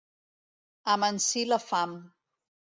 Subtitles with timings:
[0.95, 1.97] Amansir la fam.